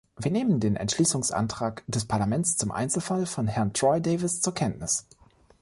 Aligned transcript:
Wir 0.17 0.31
nehmen 0.31 0.59
den 0.59 0.77
Entschließungsantrag 0.77 1.83
des 1.85 2.05
Parlaments 2.05 2.57
zum 2.57 2.71
Einzelfall 2.71 3.27
von 3.27 3.45
Herrn 3.47 3.71
Troy 3.71 4.01
Davis 4.01 4.41
zur 4.41 4.55
Kenntnis. 4.55 5.05